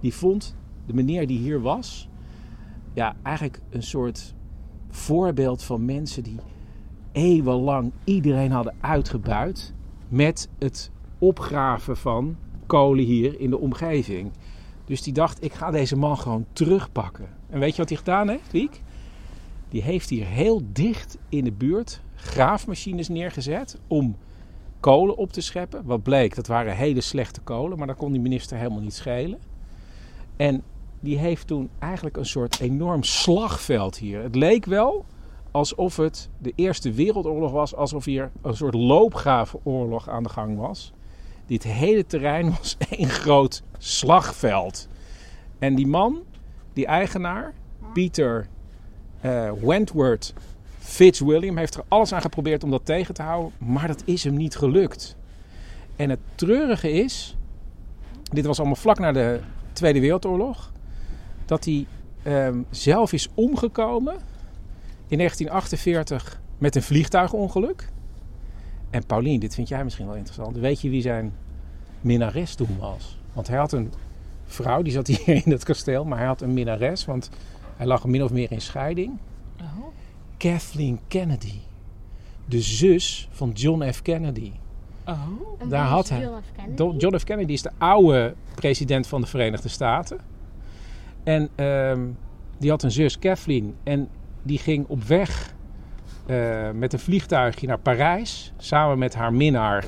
[0.00, 2.08] Die vond de meneer die hier was,
[2.92, 4.34] ja, eigenlijk een soort
[4.90, 6.36] voorbeeld van mensen die
[7.12, 9.74] eeuwenlang iedereen hadden uitgebuit
[10.08, 14.30] met het opgraven van kolen hier in de omgeving.
[14.84, 17.28] Dus die dacht, ik ga deze man gewoon terugpakken.
[17.48, 18.82] En weet je wat hij gedaan heeft, Wiek?
[19.68, 24.16] Die heeft hier heel dicht in de buurt graafmachines neergezet om
[24.80, 25.84] kolen op te scheppen.
[25.84, 29.38] Wat bleek, dat waren hele slechte kolen, maar dat kon die minister helemaal niet schelen.
[30.36, 30.62] En
[31.00, 34.22] die heeft toen eigenlijk een soort enorm slagveld hier.
[34.22, 35.04] Het leek wel
[35.50, 40.92] alsof het de Eerste Wereldoorlog was, alsof hier een soort loopgravenoorlog aan de gang was.
[41.46, 44.88] Dit hele terrein was één groot slagveld.
[45.58, 46.22] En die man,
[46.72, 47.54] die eigenaar,
[47.92, 48.46] Pieter
[49.24, 50.34] uh, Wentworth
[50.78, 54.36] Fitzwilliam, heeft er alles aan geprobeerd om dat tegen te houden, maar dat is hem
[54.36, 55.16] niet gelukt.
[55.96, 57.36] En het treurige is,
[58.22, 59.40] dit was allemaal vlak na de
[59.72, 60.72] Tweede Wereldoorlog,
[61.50, 61.86] dat hij
[62.24, 64.14] um, zelf is omgekomen
[65.06, 67.88] in 1948 met een vliegtuigongeluk.
[68.90, 70.56] En Paulien, dit vind jij misschien wel interessant.
[70.56, 71.32] Weet je wie zijn
[72.00, 73.18] minnares toen was?
[73.32, 73.92] Want hij had een
[74.44, 77.30] vrouw, die zat hier in het kasteel, maar hij had een minnares, want
[77.76, 79.18] hij lag min of meer in scheiding.
[79.60, 79.86] Oh.
[80.36, 81.58] Kathleen Kennedy,
[82.46, 84.02] de zus van John F.
[84.02, 84.52] Kennedy.
[85.06, 85.68] Oh.
[85.68, 86.28] Daar had hij.
[86.76, 87.24] John F.
[87.24, 90.29] Kennedy is de oude president van de Verenigde Staten.
[91.24, 92.06] En ehm,
[92.58, 93.74] die had een zus, Kathleen.
[93.82, 94.08] En
[94.42, 95.54] die ging op weg
[96.26, 98.52] eh, met een vliegtuigje naar Parijs.
[98.56, 99.84] Samen met haar minnaar,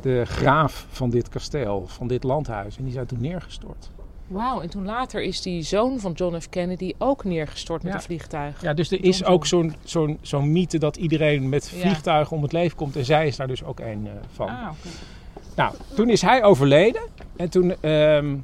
[0.00, 2.76] de graaf van dit kasteel, van dit landhuis.
[2.78, 3.90] En die zijn toen neergestort.
[4.26, 6.48] Wauw, en toen later is die zoon van John F.
[6.48, 7.98] Kennedy ook neergestort met Ja.
[7.98, 8.62] een vliegtuig.
[8.62, 11.80] Ja, dus er is ook zo'n zo'n zo'n mythe dat iedereen met Ja.
[11.80, 12.96] vliegtuigen om het leven komt.
[12.96, 14.48] En zij is daar dus ook een eh, van.
[14.48, 14.68] Ah.
[15.56, 17.02] Nou, toen is hij overleden.
[17.36, 18.36] En toen ehm,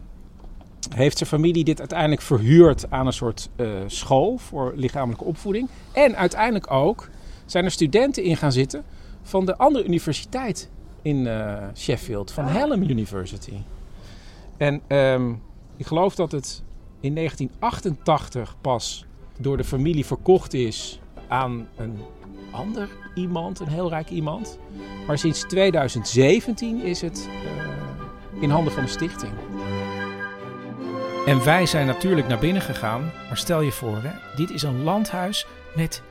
[0.94, 5.68] heeft zijn familie dit uiteindelijk verhuurd aan een soort eh, school voor lichamelijke opvoeding.
[5.92, 7.08] En uiteindelijk ook
[7.46, 8.84] zijn er studenten in gaan zitten
[9.22, 10.70] van de andere universiteit
[11.02, 13.56] in eh, Sheffield, van Hallam University.
[14.56, 15.32] En ehm,
[15.76, 16.62] ik geloof dat het
[17.00, 19.06] in 1988 pas
[19.38, 21.98] door de familie verkocht is aan een
[22.50, 24.58] ander iemand, een heel rijk iemand.
[25.06, 29.32] Maar sinds 2017 is het eh, in handen van een stichting.
[31.26, 33.12] En wij zijn natuurlijk naar binnen gegaan.
[33.28, 36.02] Maar stel je voor, hè, dit is een landhuis met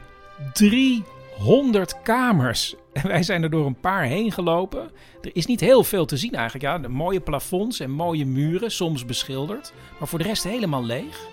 [0.53, 2.75] 300 kamers.
[2.93, 4.91] En wij zijn er door een paar heen gelopen.
[5.21, 6.65] Er is niet heel veel te zien eigenlijk.
[6.65, 9.73] Ja, de mooie plafonds en mooie muren, soms beschilderd.
[9.99, 11.27] Maar voor de rest helemaal leeg.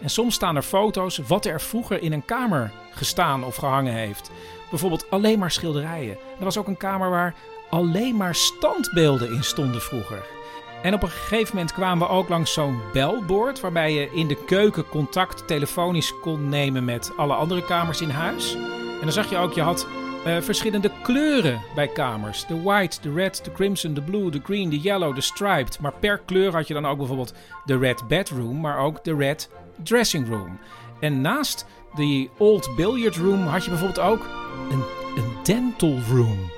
[0.00, 4.30] En soms staan er foto's wat er vroeger in een kamer gestaan of gehangen heeft.
[4.70, 6.16] Bijvoorbeeld alleen maar schilderijen.
[6.38, 7.34] Er was ook een kamer waar
[7.70, 10.41] alleen maar standbeelden in stonden vroeger.
[10.82, 13.60] En op een gegeven moment kwamen we ook langs zo'n belbord.
[13.60, 18.54] Waarbij je in de keuken contact telefonisch kon nemen met alle andere kamers in huis.
[18.54, 19.86] En dan zag je ook, je had
[20.24, 22.46] eh, verschillende kleuren bij kamers.
[22.46, 25.80] De white, de red, de crimson, de blue, de green, de yellow, de striped.
[25.80, 29.50] Maar per kleur had je dan ook bijvoorbeeld de red bedroom, maar ook de red
[29.82, 30.58] dressing room.
[31.00, 34.28] En naast die old billiard room had je bijvoorbeeld ook
[34.70, 34.82] een,
[35.16, 36.50] een dental room.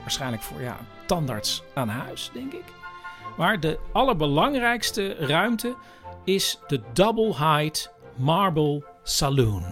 [0.00, 0.76] Waarschijnlijk voor ja,
[1.06, 2.77] tandarts aan huis, denk ik.
[3.38, 5.74] Maar de allerbelangrijkste ruimte
[6.24, 9.64] is de Double Height Marble Saloon.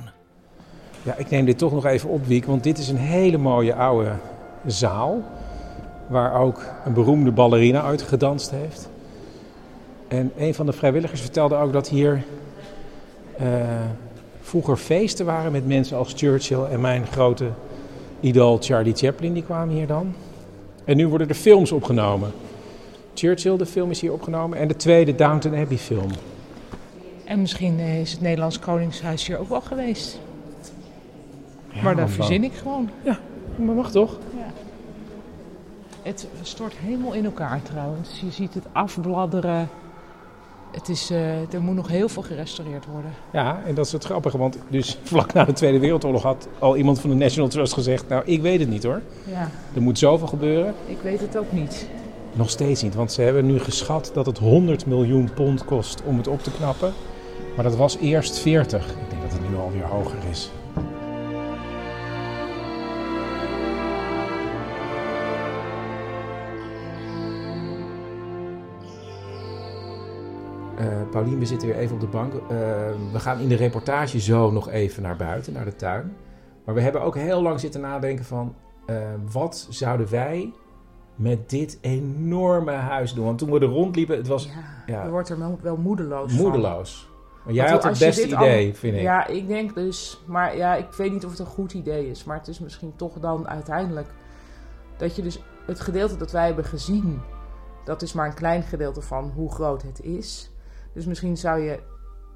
[1.02, 3.74] Ja, ik neem dit toch nog even op, Wiek, want dit is een hele mooie
[3.74, 4.12] oude
[4.66, 5.22] zaal.
[6.08, 8.88] Waar ook een beroemde ballerina uit gedanst heeft.
[10.08, 12.22] En een van de vrijwilligers vertelde ook dat hier
[13.36, 13.46] eh,
[14.40, 17.48] vroeger feesten waren met mensen als Churchill en mijn grote
[18.20, 19.32] idool Charlie Chaplin.
[19.32, 20.14] Die kwamen hier dan.
[20.84, 22.32] En nu worden er films opgenomen.
[23.18, 24.58] Churchill, de film, is hier opgenomen.
[24.58, 26.10] En de tweede Downton Abbey film.
[27.24, 30.20] En misschien is het Nederlands Koningshuis hier ook wel geweest.
[31.72, 32.90] Ja, maar dat verzin ik gewoon.
[33.56, 34.18] Maar mag toch?
[36.02, 38.20] Het stort helemaal in elkaar trouwens.
[38.20, 39.68] Je ziet het afbladderen.
[40.72, 43.10] Het is, eh, er moet nog heel veel gerestaureerd worden.
[43.32, 44.38] Ja, en dat is het grappige.
[44.38, 48.08] Want dus vlak na de Tweede Wereldoorlog had al iemand van de National Trust gezegd...
[48.08, 49.00] Nou, ik weet het niet hoor.
[49.24, 50.74] Ja, Er moet zoveel gebeuren.
[50.86, 51.86] ik weet het ook niet.
[52.36, 56.16] Nog steeds niet, want ze hebben nu geschat dat het 100 miljoen pond kost om
[56.16, 56.92] het op te knappen.
[57.54, 58.90] Maar dat was eerst 40.
[58.90, 60.50] Ik denk dat het nu alweer hoger is.
[70.78, 72.32] Eh Paulien, we zitten weer even op de bank.
[72.34, 72.38] Eh,
[73.12, 76.16] we gaan in de reportage zo nog even naar buiten, naar de tuin.
[76.64, 78.54] Maar we hebben ook heel lang zitten nadenken van...
[78.86, 78.96] eh,
[79.32, 80.52] wat zouden wij
[81.16, 83.24] met dit enorme huis doen?
[83.24, 84.52] Want toen we er rondliepen, het was Ja,
[84.86, 87.10] ja, je wordt er wel, moedeloos moedeloos.
[87.44, 89.00] Maar jij had het beste idee, al- vind ik.
[89.02, 90.22] Ja, ik denk dus.
[90.26, 92.24] Maar ja, ik weet niet of het een goed idee is.
[92.24, 94.08] Maar het is misschien toch dan uiteindelijk.
[94.96, 97.20] Dat je dus het gedeelte dat wij hebben gezien.
[97.84, 100.50] Dat is maar een klein gedeelte van hoe groot het is.
[100.92, 101.78] Dus misschien zou je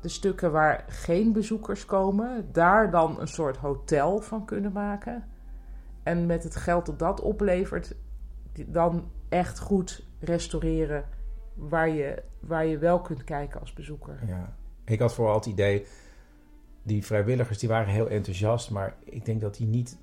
[0.01, 2.49] de stukken waar geen bezoekers komen.
[2.53, 5.25] Daar dan een soort hotel van kunnen maken.
[6.03, 7.95] En met het geld dat dat oplevert.
[8.67, 11.05] Dan echt goed restaureren.
[11.55, 14.19] Waar je, waar je wel kunt kijken als bezoeker.
[14.27, 14.57] Ja.
[14.85, 15.87] Ik had vooral het idee,
[16.83, 19.99] die vrijwilligers die waren heel enthousiast, maar ik denk dat die niet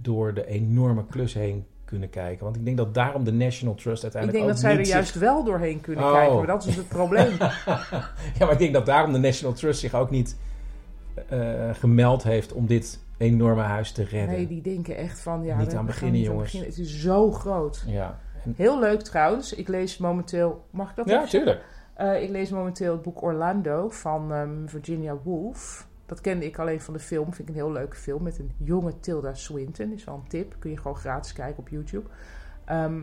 [0.00, 2.44] door de enorme klus heen kunnen kijken.
[2.44, 5.14] Want ik denk dat daarom de National Trust Ik uiteindelijk denk dat zij er juist
[5.14, 6.12] wel doorheen kunnen Oh.
[6.12, 7.32] kijken, maar dat is het probleem.
[8.38, 10.36] ja, maar ik denk dat daarom de National Trust zich ook niet
[11.28, 14.36] eh, gemeld heeft om dit enorme huis te redden.
[14.36, 16.52] Nee, die denken echt van ja, Niet aan beginnen, niet aan jongens.
[16.52, 16.76] beginnen.
[16.76, 17.84] Het is zo groot.
[17.86, 19.52] Ja, en- Heel leuk trouwens.
[19.54, 20.64] Ik lees momenteel.
[20.70, 21.64] Mag ik dat ja tuurlijk.
[21.94, 25.88] Eh, ik lees momenteel het boek Orlando van ehm, Virginia Woolf.
[26.06, 27.24] Dat kende ik alleen van de film.
[27.24, 29.92] Vind ik een heel leuke film met een jonge Tilda Swinton.
[29.92, 30.56] Is wel een tip.
[30.58, 32.08] Kun je gewoon gratis kijken op YouTube.
[32.64, 33.02] Ehm,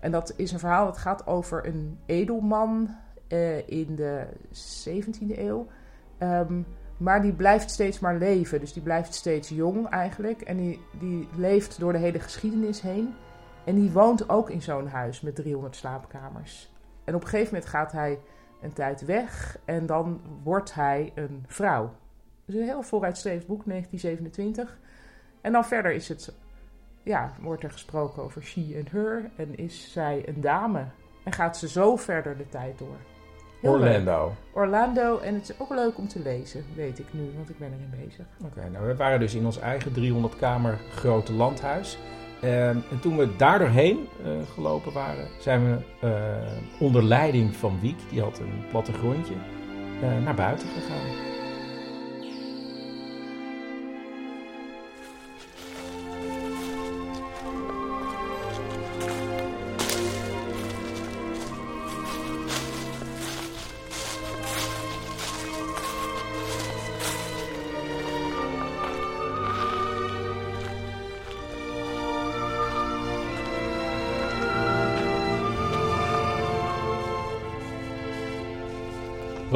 [0.00, 2.88] en dat is een verhaal dat gaat over een edelman
[3.28, 5.66] eh, in de 17e eeuw.
[6.18, 6.60] Ehm,
[6.96, 8.60] maar die blijft steeds maar leven.
[8.60, 10.40] Dus die blijft steeds jong eigenlijk.
[10.40, 13.14] En die, die leeft door de hele geschiedenis heen.
[13.64, 16.72] En die woont ook in zo'n huis met 300 slaapkamers.
[17.04, 18.18] En op een gegeven moment gaat hij
[18.60, 21.92] een tijd weg en dan wordt hij een vrouw.
[22.44, 24.78] Dus een heel vooruitstrevend boek, 1927.
[25.40, 26.34] En dan verder is het,
[27.02, 30.84] ja, wordt er gesproken over she en her en is zij een dame.
[31.24, 32.96] En gaat ze zo verder de tijd door.
[33.68, 34.32] Orlando.
[34.52, 37.72] Orlando en het is ook leuk om te lezen, weet ik nu, want ik ben
[37.72, 38.24] erin bezig.
[38.44, 41.98] Oké, nou we waren dus in ons eigen 300 kamer grote landhuis.
[42.40, 47.80] Ehm, en toen we daar doorheen eh, gelopen waren, zijn we eh, onder leiding van
[47.80, 49.34] Wiek, die had een plattegrondje,
[50.02, 51.35] eh naar buiten gegaan.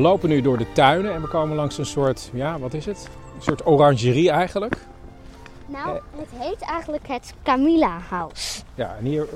[0.00, 2.86] We lopen nu door de tuinen en we komen langs een soort, ja, wat is
[2.86, 3.08] het?
[3.36, 4.76] Een soort orangerie eigenlijk.
[5.66, 8.62] Nou, het heet eigenlijk het Camilla House.
[8.74, 9.26] Ja, en hier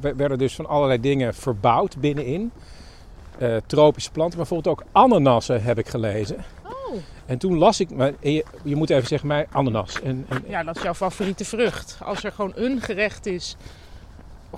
[0.00, 2.52] we- werden dus van allerlei dingen verbouwd binnenin.
[3.38, 6.36] Eh, tropische planten, maar bijvoorbeeld ook ananassen heb ik gelezen.
[6.64, 6.96] Oh.
[7.26, 10.00] En toen las ik, maar je, je moet even zeggen mij ananas.
[10.02, 11.98] En, en, Ja, dat is jouw favoriete vrucht.
[12.04, 13.56] Als er gewoon een gerecht is,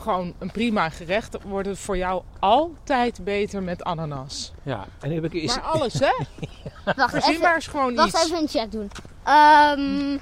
[0.02, 4.52] gewoon een prima gerecht, wordt het voor jou altijd beter met ananas.
[4.62, 6.12] ja, en nu heb ik is, Maar alles, hè?
[6.96, 8.24] Wacht Verzin even, maar eens gewoon wacht iets.
[8.24, 8.90] even een check doen.
[9.24, 10.18] Ehm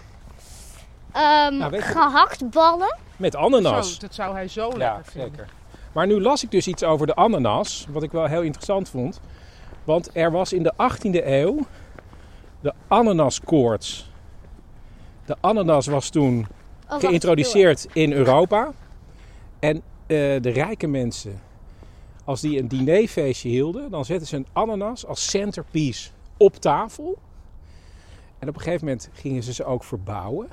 [1.13, 2.97] ehm Nou, weet je- gehaktballen.
[3.17, 3.93] met ananas.
[3.95, 5.31] Zo, dat zou hij zo Ja, lekker vinden.
[5.31, 5.49] zeker.
[5.93, 9.21] Maar nu las ik dus iets over de ananas, wat ik wel heel interessant vond.
[9.85, 11.59] Want er was in de 18e eeuw
[12.61, 14.11] de ananaskoorts.
[15.27, 16.47] De ananas was toen
[16.89, 18.73] Oh, geïntroduceerd in Europa.
[19.61, 19.83] En eh,
[20.43, 21.41] de rijke mensen,
[22.25, 27.19] als die een dinerfeestje hielden, dan zetten ze een ananas als centerpiece op tafel.
[28.39, 30.49] En op een gegeven moment gingen ze ze ook verbouwen.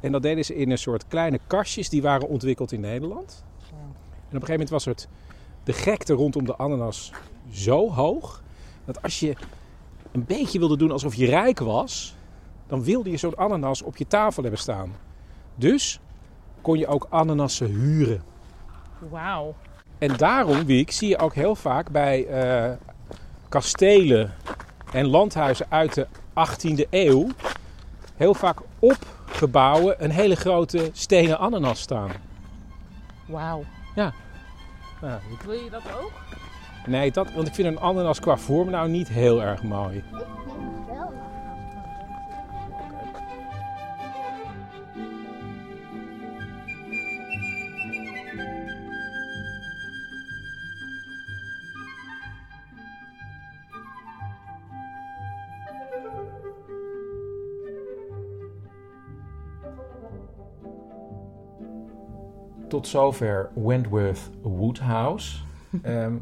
[0.00, 3.44] En dat deden ze in een soort kleine kastjes die waren ontwikkeld in Nederland.
[3.68, 5.08] En op een gegeven moment was het
[5.64, 7.12] de gekte rondom de ananas
[7.50, 8.42] zo hoog
[8.84, 9.36] dat als je
[10.12, 12.16] een beetje wilde doen alsof je rijk was,
[12.66, 14.92] dan wilde je zo'n ananas op je tafel hebben staan.
[15.54, 16.00] Dus
[16.60, 18.22] kon je ook ananassen huren.
[19.10, 19.54] Wauw.
[19.98, 22.76] En daarom, Wiek, zie je ook heel vaak bij eh,
[23.48, 24.34] kastelen
[24.92, 27.26] en landhuizen uit de 18e eeuw...
[28.16, 32.10] heel vaak op gebouwen een hele grote stenen ananas staan.
[33.26, 33.64] Wauw.
[33.94, 34.12] Ja.
[35.00, 36.12] Nou, Wil je dat ook?
[36.86, 40.04] nee, dat, want ik vind een ananas qua vorm nou niet heel erg mooi.
[62.70, 65.38] Tot zover Wentworth Woodhouse.
[65.82, 66.16] Ehm,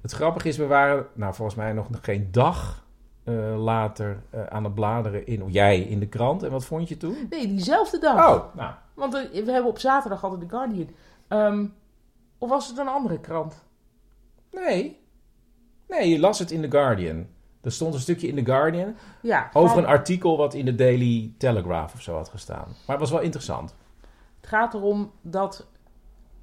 [0.00, 2.86] het grappige is, we waren nou, volgens mij nog geen dag
[3.24, 6.42] eh, later eh, aan het bladeren in, jij in de krant.
[6.42, 7.26] En wat vond je toen?
[7.30, 8.28] Nee, diezelfde dag.
[8.28, 10.88] Oh, nou, Want eh, we hebben op zaterdag altijd The Guardian.
[11.28, 11.66] Ehm,
[12.38, 13.64] of was het een andere krant?
[14.52, 14.98] nee.
[15.88, 17.26] Nee, je las het in The Guardian.
[17.60, 19.50] Er stond een stukje in The Guardian Ja.
[19.52, 22.66] over een artikel wat in de Daily Telegraph of zo had gestaan.
[22.66, 23.74] Maar het was wel interessant.
[24.40, 25.66] Het gaat erom dat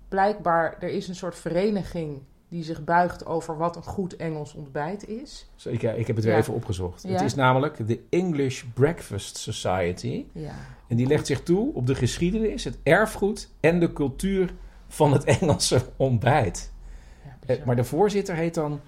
[0.08, 5.08] blijkbaar er is een soort vereniging die zich buigt over wat een goed Engels ontbijt
[5.08, 5.50] is.
[5.56, 6.39] Dus ik, ik heb het weer Ja.
[6.39, 7.04] even opgezocht.
[7.04, 7.10] Ja.
[7.10, 10.26] Het is namelijk de English Breakfast Society.
[10.32, 10.54] Ja.
[10.88, 14.54] En die legt zich toe op de geschiedenis, het erfgoed en de cultuur
[14.88, 16.72] van het Engelse ontbijt.
[17.24, 17.65] ja Eh.
[17.65, 18.80] Maar de voorzitter heet dan,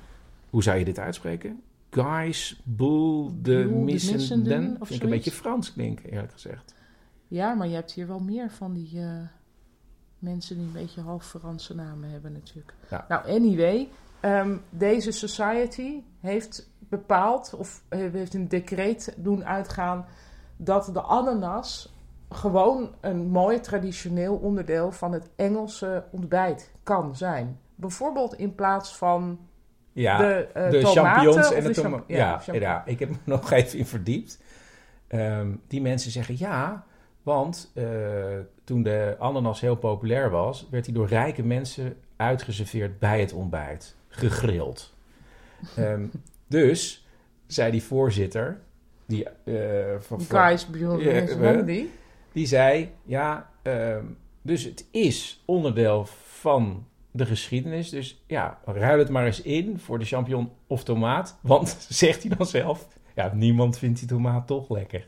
[0.49, 1.61] hoe zou je dit uitspreken?
[1.89, 4.63] Guys Boel de Missenden.
[4.63, 6.73] Vind of ik een beetje Frans klinken, eerlijk gezegd.
[7.27, 9.05] Ja, maar je hebt hier wel meer van die eh,
[10.19, 12.73] mensen die een beetje half Franse namen hebben natuurlijk.
[12.89, 13.05] Ja.
[13.07, 20.05] Nou, anyway, ehm, deze society heeft bepaald, of eh, heeft een decreet doen uitgaan,
[20.57, 21.93] dat de ananas
[22.29, 27.59] gewoon een mooi traditioneel onderdeel van het Engelse ontbijt kan zijn.
[27.75, 29.39] Bijvoorbeeld in plaats van
[29.93, 33.79] Ja, de, de tomaten champignons en de de Ja, ja, ik heb me nog even
[33.79, 34.41] in verdiept.
[35.07, 36.85] Ehm, die mensen zeggen ja,
[37.23, 37.85] want eh,
[38.63, 43.95] toen de ananas heel populair was, werd hij door rijke mensen uitgeserveerd bij het ontbijt,
[44.07, 44.93] gegrild.
[45.75, 46.05] Ehm,
[46.47, 47.07] dus,
[47.47, 48.59] zei die voorzitter,
[49.05, 50.67] die, eh, van, Guys,
[51.65, 51.91] die?
[52.31, 54.05] die zei, ja, ehm,
[54.41, 57.89] dus het is onderdeel van de geschiedenis.
[57.89, 61.37] Dus ja, ruil het maar eens in voor de champignon of tomaat.
[61.41, 65.07] Want, zegt hij dan zelf, ja, niemand vindt die tomaat toch lekker.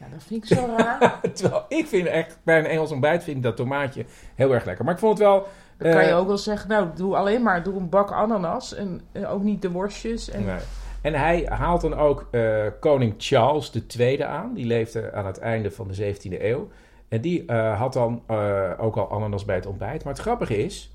[0.00, 1.20] Ja, dat vind ik zo raar.
[1.34, 4.84] Terwijl ik vind echt, bij een Engels ontbijt vind ik dat tomaatje heel erg lekker.
[4.84, 5.46] Maar ik vond het wel...
[5.76, 8.74] Dan kan je eh, ook wel zeggen, nou, doe alleen maar doe een bak ananas
[8.74, 10.30] en, en ook niet de worstjes.
[10.30, 10.58] En, Nee.
[11.00, 14.54] En hij haalt dan ook eh, koning Charles II aan.
[14.54, 16.68] Die leefde aan het einde van de 17e eeuw.
[17.08, 20.04] En die eh, had dan eh, ook al ananas bij het ontbijt.
[20.04, 20.90] Maar het grappige is,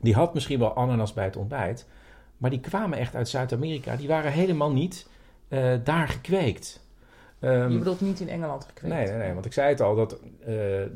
[0.00, 1.86] die had misschien wel ananas bij het ontbijt.
[2.36, 3.96] Maar die kwamen echt uit Zuid-Amerika.
[3.96, 5.08] Die waren helemaal niet
[5.48, 6.81] eh, daar gekweekt.
[7.42, 8.94] Ehm, Je bedoelt niet in Engeland gekweekt.
[8.94, 9.32] nee, nee, nee.
[9.32, 10.18] Want ik zei het al, dat, er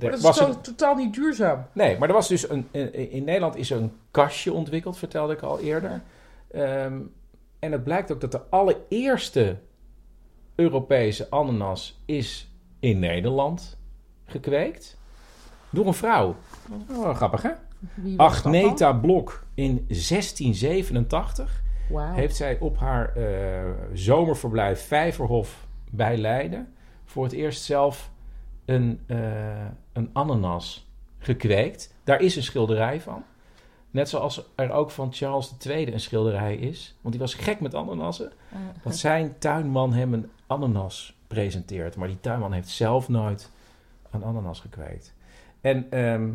[0.00, 1.66] Maar dat is was een- totaal niet duurzaam.
[1.72, 2.68] Nee, maar er was dus een,
[3.10, 6.02] in, Nederland is er een kastje ontwikkeld, vertelde ik al eerder.
[6.50, 6.98] Ehm,
[7.58, 9.56] en het blijkt ook dat de allereerste
[10.54, 13.78] Europese ananas is in Nederland
[14.24, 14.98] gekweekt.
[15.70, 16.36] Door een vrouw.
[16.90, 17.50] Oh, grappig hè?
[18.16, 22.14] Agneta Blok in 1687 Wauw.
[22.14, 23.24] heeft zij op haar eh,
[23.92, 25.65] zomerverblijf Vijverhof
[25.96, 28.10] bij Leiden voor het eerst zelf
[28.64, 31.94] een, eh, een ananas gekweekt.
[32.04, 33.24] Daar is een schilderij van.
[33.90, 36.96] Net zoals er ook van Charles II een schilderij is.
[37.00, 38.32] Want die was gek met ananassen.
[38.82, 41.96] Dat zijn tuinman hem een ananas presenteert.
[41.96, 43.50] Maar die tuinman heeft zelf nooit
[44.10, 45.14] een ananas gekweekt.
[45.60, 46.30] En ehm,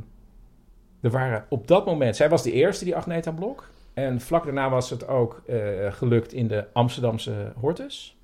[1.02, 2.16] er waren op dat moment...
[2.16, 3.70] Zij was de eerste, die Agneta Blok.
[3.94, 5.58] En vlak daarna was het ook eh,
[5.94, 8.18] gelukt in de Amsterdamse Hortus.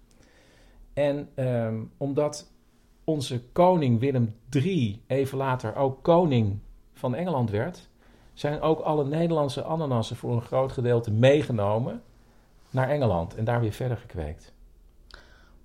[0.98, 2.52] En ehm, omdat
[3.04, 6.60] onze koning Willem III even later ook koning
[6.94, 7.90] van Engeland werd...
[8.34, 12.02] zijn ook alle Nederlandse ananassen voor een groot gedeelte meegenomen
[12.70, 14.54] naar Engeland en daar weer verder gekweekt.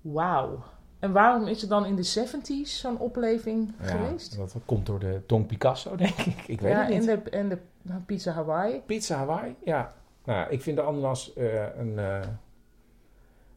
[0.01, 0.63] Wauw.
[0.99, 4.37] En waarom is er dan in de 70s zo'n opleving geweest?
[4.37, 6.43] Dat komt door de Tong Picasso, denk ik.
[6.47, 7.07] Ik weet ja, het niet.
[7.07, 7.59] en de, en de
[8.05, 8.81] pizza Hawaii.
[8.85, 9.93] Pizza Hawaii, ja.
[10.23, 12.27] Nou, ik vind de ananas eh, een, eh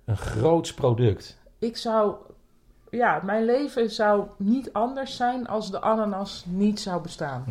[0.04, 1.44] een groots product.
[1.58, 2.14] Ik zou...
[2.90, 7.44] Ja, mijn leven zou niet anders zijn als de ananas niet zou bestaan.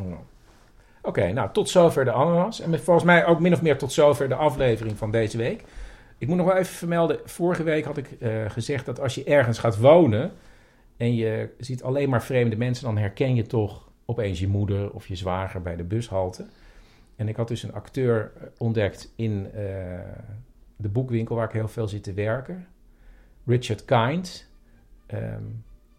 [1.01, 2.60] Oké, nou, tot zover de ananas.
[2.60, 5.64] En volgens mij ook min of meer tot zover de aflevering van deze week.
[6.18, 9.24] Ik moet nog wel even vermelden, vorige week had ik eh, gezegd dat als je
[9.24, 10.32] ergens gaat wonen...
[10.97, 12.86] en je ziet alleen maar vreemde mensen...
[12.86, 16.45] dan herken je toch opeens je moeder of je zwager bij de bushalte.
[17.16, 19.64] En ik had dus een acteur eh, ontdekt in eh,
[20.76, 22.68] de boekwinkel waar ik heel veel zit te werken.
[23.45, 24.49] Richard Kind.
[25.05, 25.41] Ehm,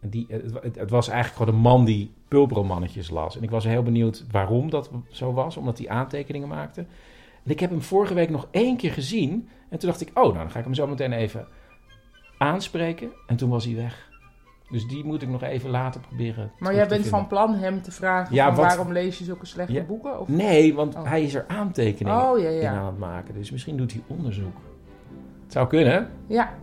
[0.00, 3.36] die, het, wa- het, het was eigenlijk gewoon een man die pulpromannetjes las.
[3.36, 6.80] En ik was heel benieuwd waarom dat zo was, omdat hij aantekeningen maakte.
[7.44, 9.48] En ik heb hem vorige week nog één keer gezien.
[9.68, 11.46] En toen dacht ik, oh, nou dan ga ik hem zo meteen even
[12.38, 13.08] aanspreken.
[13.26, 14.14] En toen was hij weg.
[14.70, 16.50] Dus die moet ik nog even later proberen.
[16.58, 17.10] Maar jij bent vinden.
[17.10, 19.82] van plan hem te vragen Ja, van wat- waarom lees je zulke slechte Ja.
[19.82, 20.20] boeken?
[20.20, 20.28] Of...
[20.28, 21.04] Nee, want Oh.
[21.04, 23.34] hij is er aantekeningen Oh, ja, in aan het maken.
[23.34, 24.56] Dus misschien doet hij onderzoek.
[25.42, 26.10] Het zou kunnen?
[26.26, 26.54] Ja.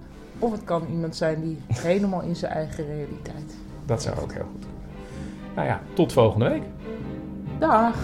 [0.43, 3.55] Of het kan iemand zijn die helemaal in zijn eigen realiteit.
[3.85, 4.81] Dat zou ook heel goed kunnen.
[5.55, 6.63] Nou ja, tot volgende week.
[7.59, 7.95] Dag!